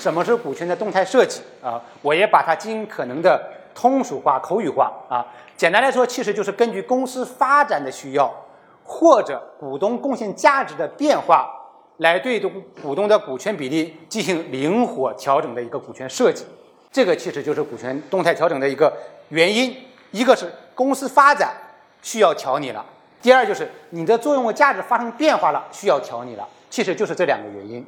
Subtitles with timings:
[0.00, 1.80] 什么是股权的动态设计啊？
[2.00, 3.38] 我也把它尽可能的
[3.74, 5.26] 通俗化、口语化啊。
[5.58, 8.34] 简单来说，其实就是根据公司发展的需要
[8.82, 11.50] 或者股东贡献价值的变化，
[11.98, 12.40] 来对
[12.82, 16.46] 股东的股权比例进行灵活调整的一个股权设计。
[16.90, 18.90] 这个其实就是股权动态调整的一个
[19.28, 19.76] 原因。
[20.12, 21.54] 一个是公司发展
[22.02, 22.84] 需要调你了，
[23.22, 27.86] 第二就是你的作用和价值发生变化了，需要调你了，其实就是这两个原因。